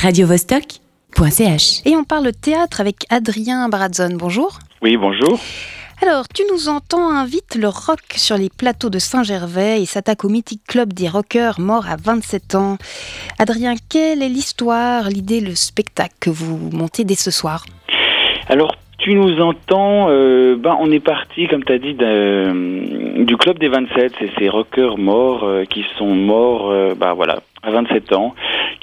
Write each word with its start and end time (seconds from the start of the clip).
radiovostok.ch. 0.00 1.82
Et 1.84 1.96
on 1.96 2.04
parle 2.04 2.30
théâtre 2.32 2.80
avec 2.80 3.04
Adrien 3.10 3.68
Bradzon. 3.68 4.16
Bonjour. 4.16 4.58
Oui, 4.80 4.96
bonjour. 4.96 5.40
Alors, 6.00 6.28
tu 6.28 6.42
nous 6.52 6.68
entends, 6.68 7.10
invite 7.10 7.56
le 7.56 7.66
rock 7.66 8.00
sur 8.14 8.36
les 8.36 8.48
plateaux 8.48 8.90
de 8.90 9.00
Saint-Gervais 9.00 9.82
et 9.82 9.86
s'attaque 9.86 10.24
au 10.24 10.28
mythique 10.28 10.62
club 10.68 10.92
des 10.92 11.08
rockers 11.08 11.58
mort 11.58 11.88
à 11.88 11.96
27 11.96 12.54
ans. 12.54 12.78
Adrien, 13.40 13.74
quelle 13.90 14.22
est 14.22 14.28
l'histoire, 14.28 15.08
l'idée, 15.08 15.40
le 15.40 15.56
spectacle 15.56 16.14
que 16.20 16.30
vous 16.30 16.70
montez 16.72 17.02
dès 17.02 17.16
ce 17.16 17.32
soir? 17.32 17.64
Alors, 18.48 18.76
tu 18.98 19.14
nous 19.14 19.40
entends, 19.40 20.08
euh, 20.10 20.56
ben, 20.56 20.76
on 20.80 20.90
est 20.90 21.00
parti, 21.00 21.46
comme 21.46 21.64
tu 21.64 21.72
as 21.72 21.78
dit, 21.78 21.94
du 21.94 23.36
club 23.36 23.58
des 23.58 23.68
27. 23.68 24.12
C'est 24.18 24.30
ces 24.38 24.48
rockers 24.48 24.98
morts 24.98 25.44
euh, 25.44 25.64
qui 25.64 25.84
sont 25.96 26.14
morts 26.14 26.70
euh, 26.70 26.94
ben, 26.94 27.14
voilà, 27.14 27.40
à 27.62 27.70
27 27.70 28.12
ans, 28.12 28.34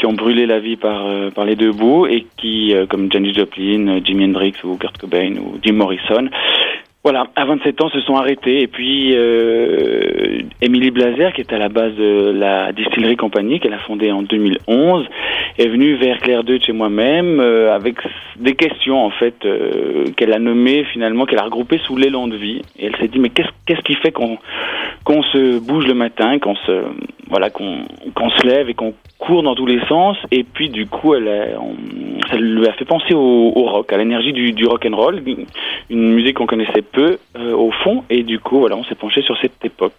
ont 0.06 0.14
brûlé 0.14 0.46
la 0.46 0.60
vie 0.60 0.76
par, 0.76 1.06
euh, 1.06 1.30
par 1.30 1.46
les 1.46 1.56
deux 1.56 1.72
bouts 1.72 2.05
et 2.08 2.26
qui, 2.38 2.74
euh, 2.74 2.86
comme 2.86 3.12
Janis 3.12 3.34
Joplin, 3.34 3.88
euh, 3.88 4.00
Jimi 4.04 4.26
Hendrix 4.26 4.54
ou 4.64 4.78
Kurt 4.78 4.98
Cobain 4.98 5.34
ou 5.38 5.58
Jim 5.64 5.73
Morrison, 5.73 6.30
voilà, 7.04 7.28
à 7.36 7.45
27 7.45 7.81
ans, 7.81 7.90
se 7.90 8.02
sont 8.02 8.16
arrêtés. 8.16 8.62
Et 8.62 8.68
puis, 8.68 9.12
euh, 9.14 10.41
Émilie 10.62 10.90
Blazer, 10.90 11.34
qui 11.34 11.41
est 11.41 11.54
à 11.54 11.59
la 11.59 11.70
base 11.70 11.94
de 11.94 12.31
la 12.31 12.72
distillerie 12.72 13.16
compagnie, 13.16 13.59
qu'elle 13.59 13.76
a 13.76 13.80
fondée 13.80 14.12
en 14.12 14.23
2011, 14.23 15.05
est 15.59 15.68
venue 15.68 15.94
vers 15.95 16.17
Claire 16.17 16.44
Deutsch 16.44 16.67
et 16.67 16.73
moi-même 16.73 17.40
avec 17.40 17.98
des 18.38 18.56
questions, 18.56 19.06
en 19.06 19.12
fait, 19.12 19.36
qu'elle 20.17 20.34
a 20.34 20.40
nommées 20.40 20.84
finalement, 20.86 21.28
qu'elle 21.28 21.38
a 21.38 21.44
regroupées 21.44 21.80
sous 21.86 21.95
l'élan 21.95 22.28
de 22.28 22.38
vie. 22.38 22.64
Et 22.80 22.88
elle 22.88 22.95
s'est 22.95 23.08
dit, 23.08 23.20
mais 23.20 23.30
qu'est-ce 23.30 23.50
qu'est-ce 23.67 23.81
qui 23.81 23.94
fait 23.94 24.12
qu'on 24.12 24.40
qu'on 25.05 25.22
se 25.23 25.59
bouge 25.59 25.86
le 25.86 25.94
matin, 25.94 26.40
qu'on 26.40 26.55
se 26.55 26.84
voilà, 27.30 27.50
qu'on 27.50 28.30
se 28.38 28.45
lève 28.45 28.70
et 28.70 28.73
qu'on 28.73 28.94
court 29.20 29.44
dans 29.44 29.55
tous 29.55 29.66
les 29.66 29.80
sens. 29.88 30.18
Et 30.31 30.44
puis 30.44 30.70
du 30.70 30.88
coup 30.88 31.16
elle 31.16 31.58
ça 32.30 32.36
lui 32.36 32.68
a 32.68 32.73
fait 32.73 32.86
penser 32.86 33.14
au, 33.14 33.52
rock 33.52 33.94
à 33.94 33.98
l'énergie 33.98 34.34
du, 34.34 34.52
du 34.52 34.66
rock 34.66 34.86
and 34.86 34.95
roll 34.95 35.23
une 35.89 36.14
musique 36.14 36.38
qu'on 36.38 36.48
connaissait 36.48 36.81
peu 36.81 37.17
euh, 37.38 37.53
au 37.53 37.72
fond. 37.72 38.03
Et 38.09 38.23
du 38.23 38.39
coup 38.39 38.59
voilà 38.59 38.76
on 38.76 38.83
s'est 38.83 38.95
penché 38.95 39.22
sur 39.22 39.38
cette 39.39 39.64
époque. 39.64 39.94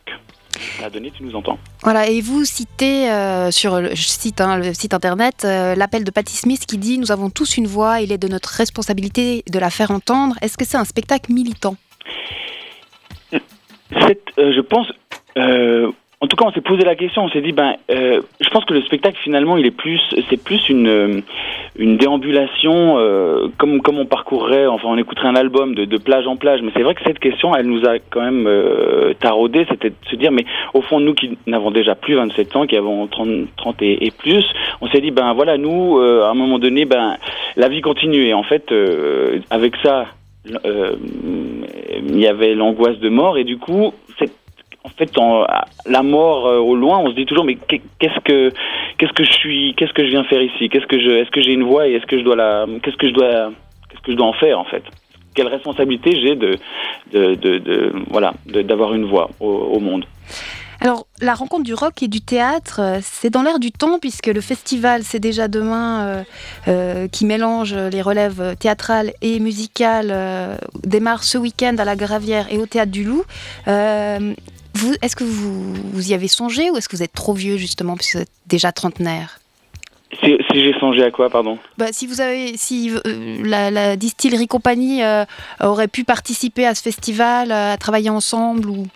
Ça 0.81 0.87
a 0.87 0.91
donné 0.91 1.11
tu 1.11 1.23
nous 1.23 1.37
entends? 1.37 1.59
Voilà, 1.83 2.09
et 2.09 2.21
vous 2.21 2.45
citez 2.45 3.11
euh, 3.11 3.51
sur 3.51 3.81
le, 3.81 3.91
je 3.91 4.03
cite, 4.03 4.41
hein, 4.41 4.59
le 4.59 4.73
site 4.75 4.95
internet 4.95 5.45
euh, 5.45 5.75
l'appel 5.75 6.03
de 6.03 6.11
Patti 6.11 6.35
Smith 6.35 6.65
qui 6.67 6.79
dit 6.79 6.99
Nous 6.99 7.13
avons 7.13 7.31
tous 7.31 7.59
une 7.59 7.67
voix, 7.67 8.01
il 8.01 8.11
est 8.11 8.19
de 8.19 8.29
notre 8.29 8.49
responsabilité 8.49 9.45
de 9.51 9.59
la 9.59 9.71
faire 9.71 9.91
entendre. 9.91 10.35
Est-ce 10.43 10.57
que 10.57 10.65
c'est 10.65 10.79
un 10.79 10.85
spectacle 10.85 11.33
militant? 11.33 11.77
Euh, 13.93 14.53
je 14.53 14.61
pense 14.61 14.87
euh, 15.39 15.91
en 16.19 16.29
tout 16.29 16.37
cas, 16.37 16.47
on 16.47 16.53
s'est 16.53 16.63
posé 16.63 16.83
la 16.83 16.95
question, 16.95 17.25
on 17.25 17.29
s'est 17.29 17.43
dit, 17.43 17.53
ben, 17.53 17.75
euh, 17.91 18.23
je 18.41 18.49
pense 18.49 18.65
que 18.65 18.73
le 18.73 18.81
spectacle 18.83 19.19
finalement, 19.23 19.59
il 19.59 19.67
est 19.67 19.71
plus, 19.71 20.01
c'est 20.31 20.43
plus 20.43 20.67
une 20.71 20.89
euh, 20.89 21.21
une 21.79 21.99
déambulation, 21.99 22.97
euh, 22.99 23.49
comme 23.59 23.83
comme 23.83 23.99
on 23.99 24.07
parcourrait, 24.07 24.67
enfin, 24.67 24.89
on 24.89 24.97
écouterait 24.97 25.29
un 25.29 25.37
album 25.37 25.75
de, 25.75 25.85
de 25.85 25.99
plage 25.99 26.27
en 26.27 26.37
plage. 26.37 26.63
Mais 26.63 26.71
c'est 26.75 26.83
vrai 26.83 26.95
que 26.95 27.03
cette 27.05 27.19
question, 27.19 27.55
elle 27.55 27.67
nous 27.67 27.87
a 27.87 27.99
quand 28.11 28.23
même 28.23 28.47
euh, 28.47 29.13
taraudé, 29.21 29.67
c'était 29.69 29.91
de 29.91 29.95
se 30.11 30.17
dire, 30.17 30.33
mais 30.33 30.47
au 30.73 30.81
fond, 30.81 31.01
nous 31.01 31.13
qui 31.13 31.37
n'avons 31.47 31.71
déjà 31.71 31.95
plus 31.95 32.15
27 32.15 32.57
ans, 32.57 32.67
qui 32.67 32.79
avons 32.79 33.07
30, 33.09 33.29
30 33.59 33.83
et, 33.83 34.11
plus, 34.17 34.45
on 34.81 34.89
s'est 34.89 35.03
dit, 35.03 35.11
ben 35.11 35.35
voilà, 35.35 35.59
nous, 35.59 35.99
à 36.01 36.31
un 36.31 36.35
moment 36.35 36.59
donné, 36.59 36.87
ben 36.87 37.19
la 37.57 37.69
vie 37.69 37.83
continue. 37.83 38.25
Et 38.25 38.33
en 38.33 38.43
fait, 38.43 38.73
avec 39.51 39.77
ça, 39.83 40.07
euh, 40.65 40.95
il 41.99 42.19
y 42.19 42.27
avait 42.27 42.55
l'angoisse 42.55 42.99
de 42.99 43.09
mort, 43.09 43.39
et 43.39 43.45
du 43.45 43.59
coup, 43.59 43.93
en 44.85 44.89
fait, 44.91 45.11
la 45.87 46.03
mort 46.03 46.47
euh, 46.47 46.59
au 46.59 46.75
loin, 46.77 46.99
on 46.99 47.11
se 47.11 47.15
dit 47.17 47.27
toujours, 47.27 47.45
mais 47.45 47.57
qu'est- 47.57 47.83
qu'est-ce 47.99 48.21
que, 48.21 48.53
qu'est-ce 48.99 49.13
que 49.13 49.25
je 49.25 49.33
suis, 49.33 49.75
qu'est-ce 49.77 49.93
que 49.93 50.05
je 50.05 50.11
viens 50.11 50.25
faire 50.25 50.41
ici? 50.43 50.69
Qu'est-ce 50.69 50.87
que 50.87 51.01
je, 51.01 51.11
est-ce 51.11 51.31
que 51.31 51.41
j'ai 51.43 51.53
une 51.53 51.65
voix 51.65 51.89
et 51.89 51.95
est-ce 51.95 52.07
que 52.07 52.19
je 52.19 52.23
dois 52.25 52.37
la, 52.37 52.67
qu'est-ce 52.83 52.97
que 52.97 53.09
je 53.09 53.13
dois, 53.13 53.51
qu'est-ce 53.91 54.03
que 54.03 54.13
je 54.13 54.17
dois 54.17 54.27
en 54.27 54.33
faire 54.35 54.59
en 54.61 54.65
fait? 54.65 54.83
Quelle 55.35 55.49
responsabilité 55.49 56.13
j'ai 56.23 56.35
de, 56.35 56.57
voilà, 58.09 58.33
d'avoir 58.47 58.95
une 58.95 59.05
voix 59.05 59.29
au 59.41 59.79
monde 59.81 60.05
Alors, 60.81 61.07
la 61.21 61.35
rencontre 61.35 61.65
du 61.65 61.75
rock 61.75 62.03
et 62.03 62.09
du 62.09 62.21
théâtre, 62.21 62.81
euh, 62.81 62.99
c'est 63.03 63.31
dans 63.31 63.43
l'air 63.43 63.59
du 63.59 63.73
temps, 63.73 63.99
puisque 63.99 64.27
le 64.27 64.41
festival 64.41 65.03
C'est 65.05 65.21
déjà 65.21 65.49
demain, 65.49 66.05
euh, 66.05 66.23
euh, 66.69 67.09
qui 67.09 67.25
mélange 67.25 67.75
les 67.75 68.03
relèves 68.03 68.57
théâtrales 68.59 69.13
et 69.23 69.41
musicales, 69.41 70.11
euh, 70.11 70.57
démarre 70.85 71.25
ce 71.25 71.39
week-end 71.39 71.77
à 71.79 71.85
la 71.85 71.97
Gravière 71.97 72.47
et 72.53 72.59
au 72.59 72.67
Théâtre 72.67 72.93
du 72.93 73.05
Loup. 73.05 73.25
Est-ce 73.67 75.17
que 75.17 75.25
vous, 75.25 75.73
vous 75.73 76.11
y 76.11 76.15
avez 76.15 76.29
songé 76.29 76.71
ou 76.71 76.77
est-ce 76.77 76.89
que 76.89 76.97
vous 76.97 77.03
êtes 77.03 77.15
trop 77.15 77.33
vieux, 77.33 77.57
justement, 77.57 77.97
puisque 77.97 78.17
vous 78.17 78.23
êtes 78.23 78.33
déjà 78.47 78.73
trentenaire? 78.73 79.41
Si, 80.23 80.37
si 80.51 80.61
j'ai 80.63 80.79
songé 80.79 81.03
à 81.03 81.11
quoi, 81.11 81.31
pardon? 81.31 81.59
Bah, 81.79 81.87
si 81.93 82.07
vous 82.07 82.21
avez, 82.21 82.57
si 82.57 82.91
euh, 82.91 83.39
la, 83.43 83.71
la 83.71 83.97
distillerie 83.97 84.47
compagnie 84.47 85.03
euh, 85.03 85.25
aurait 85.61 85.89
pu 85.89 86.05
participer 86.05 86.67
à 86.67 86.75
ce 86.75 86.83
festival, 86.83 87.51
euh, 87.51 87.73
à 87.73 87.77
travailler 87.77 88.11
ensemble 88.11 88.69
ou, 88.69 88.87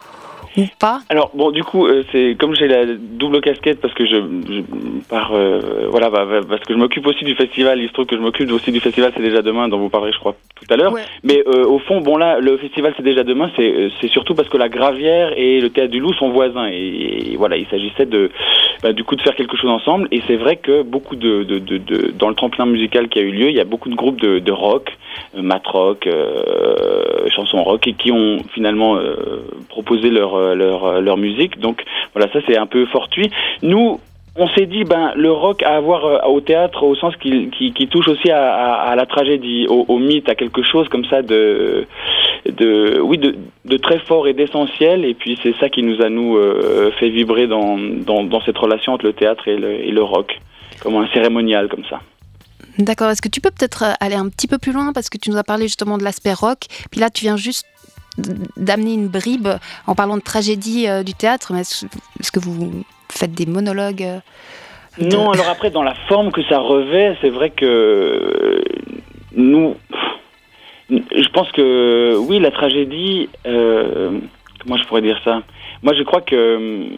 ou 0.57 0.65
pas 0.79 1.01
Alors 1.09 1.31
bon, 1.35 1.51
du 1.51 1.63
coup, 1.65 1.87
euh, 1.87 2.03
c'est 2.13 2.37
comme 2.39 2.55
j'ai 2.55 2.69
la 2.69 2.85
double 2.87 3.41
casquette 3.41 3.81
parce 3.81 3.95
que 3.95 4.05
je, 4.07 4.17
je 4.17 4.61
pars, 5.09 5.33
euh, 5.35 5.87
voilà, 5.91 6.11
bah, 6.11 6.27
bah, 6.29 6.41
parce 6.49 6.63
que 6.63 6.75
je 6.75 6.79
m'occupe 6.79 7.07
aussi 7.07 7.25
du 7.25 7.35
festival. 7.35 7.81
Il 7.81 7.89
se 7.89 7.93
trouve 7.93 8.07
que 8.07 8.17
je 8.17 8.21
m'occupe 8.21 8.51
aussi 8.53 8.73
du 8.73 8.81
festival. 8.81 9.13
C'est 9.17 9.23
déjà 9.23 9.43
demain, 9.43 9.69
dont 9.69 9.79
vous 9.79 9.89
parlerez, 9.89 10.13
je 10.13 10.19
crois, 10.19 10.35
tout 10.57 10.67
à 10.73 10.77
l'heure. 10.77 10.93
Ouais. 10.93 11.03
Mais 11.23 11.43
euh, 11.47 11.65
au 11.67 11.79
fond, 11.79 12.01
bon 12.01 12.17
là, 12.17 12.41
le 12.41 12.57
festival 12.59 12.93
c'est 12.97 13.03
déjà 13.03 13.23
demain. 13.25 13.51
C'est 13.57 13.91
c'est 14.01 14.09
surtout 14.09 14.35
parce 14.35 14.49
que 14.49 14.57
la 14.57 14.69
Gravière 14.69 15.33
et 15.37 15.61
le 15.61 15.71
Théâtre 15.71 15.91
du 15.93 16.01
Loup 16.01 16.13
sont 16.15 16.31
voisins 16.31 16.69
et, 16.71 17.33
et 17.33 17.37
voilà, 17.37 17.57
il 17.57 17.67
s'agissait 17.67 18.07
de, 18.07 18.31
bah, 18.83 18.93
du 18.93 19.05
coup, 19.05 19.17
de 19.17 19.23
faire 19.23 19.35
quelque 19.37 19.57
chose 19.57 19.71
ensemble. 19.71 20.09
Et 20.11 20.21
c'est 20.27 20.37
vrai 20.37 20.57
que 20.57 20.83
beaucoup 20.83 21.17
de, 21.17 21.45
de, 21.45 21.59
de, 21.59 21.79
de- 21.79 22.11
dans 22.19 22.29
le 22.29 22.35
tremplin 22.35 22.67
musical 22.67 23.09
qui 23.09 23.19
a 23.19 23.23
eu 23.23 23.31
lieu, 23.31 23.49
il 23.51 23.57
y 23.57 23.61
a 23.61 23.65
beaucoup 23.65 23.89
de 23.89 23.95
groupes 23.95 24.21
de, 24.21 24.39
de 24.39 24.53
rock, 24.53 24.97
mat 25.37 25.63
rock, 25.67 26.07
euh, 26.07 27.29
chansons 27.35 27.63
rock, 27.63 27.87
et 27.87 27.93
qui 27.95 28.11
ont 28.13 28.39
finalement 28.55 28.99
proposé 29.69 30.11
leur, 30.11 30.35
leur, 30.55 30.85
euh, 30.85 31.01
leur 31.01 31.17
musique. 31.17 31.59
Donc 31.59 31.83
voilà, 32.15 32.31
ça 32.33 32.41
c'est 32.47 32.57
un 32.57 32.67
peu 32.67 32.87
fortuit. 32.87 33.31
Nous, 33.63 34.01
on 34.37 34.49
s'est 34.49 34.67
dit, 34.67 34.85
ben, 34.85 35.13
le 35.17 35.31
rock 35.33 35.63
à 35.63 35.77
avoir 35.77 36.05
euh, 36.05 36.19
au 36.29 36.41
théâtre 36.41 36.85
au 36.85 36.95
sens 36.95 37.15
qui, 37.17 37.51
qui 37.51 37.89
touche 37.89 38.09
aussi 38.09 38.31
à, 38.31 38.95
la 38.97 39.07
tragédie, 39.07 39.67
au, 39.69 39.99
mythe, 39.99 40.29
à 40.29 40.35
quelque 40.35 40.63
chose 40.63 40.89
comme 40.89 41.05
ça 41.07 41.23
de, 41.23 41.87
de 42.47 43.01
oui, 43.01 43.19
de, 43.19 43.37
de 43.65 43.77
très 43.77 43.99
fort 43.99 44.29
et 44.29 44.33
d'essentiel. 44.33 45.05
Et 45.05 45.15
puis 45.15 45.39
c'est 45.43 45.55
ça 45.59 45.69
qui 45.69 45.83
nous 45.83 46.01
a 46.01 46.09
nous 46.09 46.37
euh, 46.37 46.93
fait 46.99 47.11
vibrer 47.11 47.47
dans, 47.47 47.77
dans, 47.79 48.25
dans 48.25 48.41
cette 48.43 48.59
relation 48.59 48.95
entre 48.95 49.07
le 49.07 49.13
théâtre 49.13 49.49
et 49.49 49.57
le, 49.57 49.73
et 49.73 49.91
le 49.91 50.03
rock, 50.03 50.39
comme 50.83 50.97
un 50.97 51.09
cérémonial 51.09 51.69
comme 51.69 51.85
ça. 51.91 52.01
D'accord. 52.79 53.11
Est-ce 53.11 53.23
que 53.23 53.29
tu 53.29 53.41
peux 53.41 53.51
peut-être 53.51 53.83
euh, 53.83 53.93
aller 54.01 54.15
un 54.15 54.29
petit 54.29 54.47
peu 54.47 54.59
plus 54.59 54.73
loin 54.73 54.93
parce 54.93 55.11
que 55.11 55.19
tu 55.19 55.31
nous 55.31 55.37
as 55.37 55.45
parlé 55.45 55.65
justement 55.65 55.99
de 55.99 56.05
l'aspect 56.05 56.33
rock, 56.33 56.61
puis 56.91 57.01
là 57.01 57.11
tu 57.11 57.25
viens 57.25 57.37
juste 57.37 57.67
d'amener 58.57 58.95
une 58.95 59.09
bribe 59.09 59.49
en 59.87 59.95
parlant 59.95 60.17
de 60.17 60.23
tragédie 60.23 60.89
euh, 60.89 61.03
du 61.03 61.15
théâtre. 61.15 61.53
Mais 61.53 61.61
est-ce 61.61 62.33
que 62.33 62.41
vous 62.41 62.83
faites 63.11 63.33
des 63.33 63.47
monologues 63.47 64.03
euh, 64.03 64.19
de- 64.99 65.05
Non, 65.07 65.31
alors 65.31 65.49
après, 65.49 65.71
dans 65.71 65.83
la 65.83 65.95
forme 66.09 66.33
que 66.33 66.43
ça 66.45 66.59
revêt, 66.59 67.17
c'est 67.21 67.31
vrai 67.31 67.51
que 67.51 67.65
euh, 67.65 68.63
nous, 69.35 69.77
je 70.91 71.29
pense 71.33 71.51
que 71.53 72.17
oui, 72.19 72.41
la 72.41 72.51
tragédie, 72.51 73.29
comment 73.45 74.77
je 74.77 74.85
pourrais 74.87 75.03
dire 75.03 75.21
ça? 75.25 75.43
Moi, 75.83 75.95
je 75.95 76.03
crois 76.03 76.21
que 76.21 76.89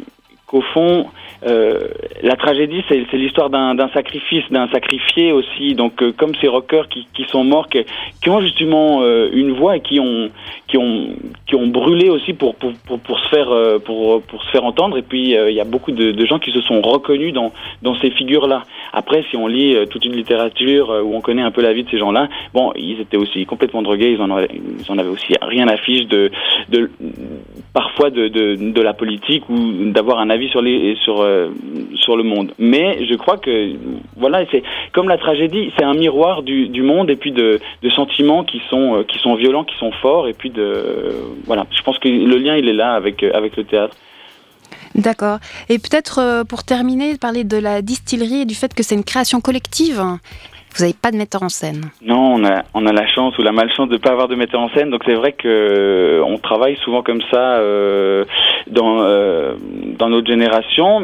qu'au 0.52 0.60
fond, 0.60 1.06
euh, 1.46 1.80
la 2.22 2.36
tragédie, 2.36 2.82
c'est 2.88 3.16
l'histoire 3.16 3.48
d'un 3.48 3.88
sacrifice, 3.94 4.44
d'un 4.50 4.68
sacrifié 4.68 5.32
aussi. 5.32 5.74
Donc, 5.74 6.02
euh, 6.02 6.12
comme 6.12 6.34
ces 6.40 6.46
rockers 6.46 6.88
qui, 6.88 7.06
qui 7.14 7.24
sont 7.24 7.42
morts, 7.42 7.68
qui, 7.68 7.80
qui 8.22 8.28
ont 8.28 8.40
justement 8.40 9.00
euh, 9.02 9.30
une 9.32 9.52
voix 9.52 9.76
et 9.76 9.80
qui 9.80 9.98
ont 9.98 10.30
qui 10.68 10.76
ont 10.76 11.08
qui 11.46 11.56
ont 11.56 11.66
brûlé 11.66 12.10
aussi 12.10 12.34
pour 12.34 12.54
pour, 12.54 12.72
pour, 12.98 13.18
se 13.18 13.28
faire 13.30 13.50
euh, 13.50 13.78
pour 13.78 14.22
pour 14.22 14.42
se 14.44 14.50
faire 14.50 14.64
entendre. 14.64 14.98
Et 14.98 15.02
puis, 15.02 15.36
euh, 15.36 15.50
il 15.50 15.56
y 15.56 15.60
a 15.60 15.64
beaucoup 15.64 15.90
de, 15.90 16.12
de 16.12 16.26
gens 16.26 16.38
qui 16.38 16.52
se 16.52 16.60
sont 16.60 16.82
reconnus 16.82 17.32
dans 17.32 17.52
dans 17.80 17.96
ces 17.96 18.10
figures-là. 18.10 18.62
Après, 18.92 19.24
si 19.30 19.36
on 19.36 19.46
lit 19.46 19.74
euh, 19.74 19.86
toute 19.86 20.04
une 20.04 20.14
littérature 20.14 20.90
où 21.04 21.16
on 21.16 21.22
connaît 21.22 21.42
un 21.42 21.50
peu 21.50 21.62
la 21.62 21.72
vie 21.72 21.82
de 21.82 21.90
ces 21.90 21.98
gens-là, 21.98 22.28
bon, 22.52 22.72
ils 22.76 23.00
étaient 23.00 23.16
aussi 23.16 23.46
complètement 23.46 23.82
drogués. 23.82 24.12
Ils 24.12 24.20
en 24.20 24.30
avaient, 24.30 24.48
ils 24.52 24.92
en 24.92 24.98
avaient 24.98 25.08
aussi 25.08 25.32
rien 25.40 25.66
à 25.68 25.78
fiche 25.78 26.06
de 26.06 26.30
de 26.68 26.90
parfois 27.72 28.10
de, 28.10 28.28
de, 28.28 28.56
de 28.56 28.82
la 28.82 28.92
politique 28.92 29.48
ou 29.48 29.90
d'avoir 29.90 30.18
un 30.18 30.30
avis 30.30 30.48
sur 30.48 30.62
les 30.62 30.96
sur 31.02 31.22
euh, 31.22 31.48
sur 31.94 32.16
le 32.16 32.22
monde. 32.22 32.52
Mais 32.58 33.04
je 33.06 33.14
crois 33.14 33.38
que 33.38 33.72
voilà, 34.16 34.44
c'est 34.50 34.62
comme 34.92 35.08
la 35.08 35.18
tragédie, 35.18 35.72
c'est 35.76 35.84
un 35.84 35.94
miroir 35.94 36.42
du, 36.42 36.68
du 36.68 36.82
monde 36.82 37.10
et 37.10 37.16
puis 37.16 37.32
de, 37.32 37.60
de 37.82 37.90
sentiments 37.90 38.44
qui 38.44 38.60
sont 38.68 38.98
euh, 38.98 39.02
qui 39.04 39.18
sont 39.18 39.34
violents, 39.34 39.64
qui 39.64 39.76
sont 39.78 39.92
forts 39.92 40.28
et 40.28 40.34
puis 40.34 40.50
de 40.50 40.62
euh, 40.62 41.12
voilà. 41.46 41.66
Je 41.76 41.82
pense 41.82 41.98
que 41.98 42.08
le 42.08 42.36
lien 42.36 42.56
il 42.56 42.68
est 42.68 42.74
là 42.74 42.92
avec 42.94 43.22
avec 43.22 43.56
le 43.56 43.64
théâtre. 43.64 43.96
D'accord. 44.94 45.38
Et 45.70 45.78
peut-être 45.78 46.44
pour 46.44 46.64
terminer, 46.64 47.16
parler 47.16 47.44
de 47.44 47.56
la 47.56 47.80
distillerie 47.80 48.42
et 48.42 48.44
du 48.44 48.54
fait 48.54 48.74
que 48.74 48.82
c'est 48.82 48.94
une 48.94 49.04
création 49.04 49.40
collective. 49.40 50.02
Vous 50.74 50.82
n'avez 50.84 50.94
pas 51.00 51.10
de 51.10 51.16
metteur 51.16 51.42
en 51.42 51.50
scène 51.50 51.90
Non, 52.04 52.34
on 52.34 52.44
a, 52.44 52.62
on 52.72 52.86
a 52.86 52.92
la 52.92 53.06
chance 53.06 53.36
ou 53.38 53.42
la 53.42 53.52
malchance 53.52 53.88
de 53.88 53.94
ne 53.94 53.98
pas 53.98 54.10
avoir 54.10 54.28
de 54.28 54.34
metteur 54.34 54.60
en 54.60 54.70
scène. 54.70 54.90
Donc 54.90 55.02
c'est 55.04 55.14
vrai 55.14 55.32
que 55.32 55.46
euh, 55.46 56.24
on 56.24 56.38
travaille 56.38 56.76
souvent 56.76 57.02
comme 57.02 57.20
ça 57.30 57.56
euh, 57.58 58.24
dans, 58.68 59.02
euh, 59.02 59.54
dans 59.98 60.08
notre 60.08 60.26
génération. 60.26 61.02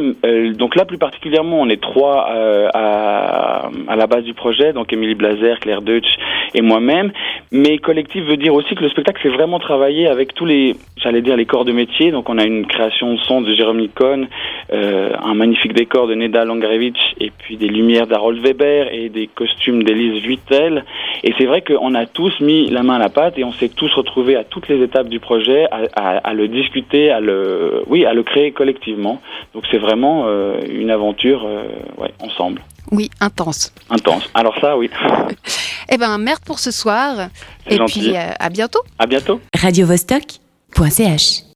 Donc 0.54 0.74
là, 0.74 0.84
plus 0.84 0.98
particulièrement, 0.98 1.60
on 1.60 1.68
est 1.68 1.82
trois 1.82 2.28
à, 2.74 3.70
à 3.88 3.96
la 3.96 4.06
base 4.06 4.24
du 4.24 4.34
projet. 4.34 4.72
Donc 4.72 4.92
Émilie 4.92 5.14
Blazer, 5.14 5.58
Claire 5.60 5.82
Deutsch 5.82 6.16
et 6.54 6.62
moi-même. 6.62 7.12
Mais 7.52 7.78
collectif 7.78 8.24
veut 8.24 8.36
dire 8.36 8.54
aussi 8.54 8.74
que 8.74 8.82
le 8.82 8.88
spectacle, 8.88 9.20
c'est 9.22 9.28
vraiment 9.28 9.58
travailler 9.58 10.08
avec 10.08 10.34
tous 10.34 10.46
les, 10.46 10.76
j'allais 11.02 11.22
dire, 11.22 11.36
les 11.36 11.46
corps 11.46 11.64
de 11.64 11.72
métier. 11.72 12.10
Donc 12.10 12.28
on 12.28 12.38
a 12.38 12.44
une 12.44 12.66
création 12.66 13.14
de 13.14 13.18
son 13.20 13.40
de 13.40 13.54
Jérémy 13.54 13.88
Cohn, 13.88 14.28
euh, 14.72 15.12
un 15.22 15.34
magnifique 15.34 15.72
décor 15.72 16.06
de 16.06 16.14
Neda 16.14 16.44
Langrevich 16.44 16.98
et 17.20 17.30
puis 17.30 17.56
des 17.56 17.68
lumières 17.68 18.06
d'Harold 18.06 18.40
Weber 18.42 18.92
et 18.92 19.08
des 19.08 19.26
costumes 19.26 19.82
d'Élise 19.82 20.22
Vuittel. 20.22 20.84
Et 21.24 21.34
c'est 21.38 21.46
vrai 21.46 21.62
qu'on 21.62 21.94
a 21.94 22.06
tous 22.06 22.38
mis 22.40 22.68
la 22.68 22.82
main 22.82 22.94
à 22.94 22.98
la 22.98 23.08
pâte 23.08 23.38
et 23.38 23.44
on 23.44 23.52
s'est 23.52 23.68
tous 23.68 23.92
retrouvés 23.94 24.36
à 24.36 24.44
toutes 24.44 24.68
les 24.68 24.82
étapes 24.82 25.08
du 25.08 25.20
projet, 25.20 25.66
à, 25.70 25.80
à, 25.94 26.16
à, 26.18 26.32
le 26.34 26.48
discuter, 26.48 27.10
à 27.10 27.20
le, 27.20 27.82
oui, 27.86 28.04
à 28.04 28.12
le 28.14 28.22
créer 28.22 28.52
collectivement. 28.52 29.20
Donc 29.54 29.64
c'est 29.70 29.78
vraiment 29.78 30.24
euh, 30.26 30.60
une 30.68 30.90
aventure, 30.90 31.44
euh, 31.46 31.62
ouais, 31.96 32.12
ensemble. 32.20 32.62
Oui, 32.90 33.10
intense. 33.20 33.72
Intense. 33.90 34.28
Alors 34.34 34.58
ça, 34.60 34.76
oui. 34.76 34.90
eh 35.90 35.96
ben, 35.98 36.16
merde 36.18 36.40
pour 36.44 36.58
ce 36.58 36.70
soir. 36.70 37.28
Et 37.68 37.76
gentil. 37.76 38.00
puis, 38.00 38.16
euh, 38.16 38.30
à 38.38 38.48
bientôt. 38.48 38.80
À 38.98 39.06
bientôt. 39.06 39.40
Radio 39.54 39.86
Vostok.ch 40.76 41.44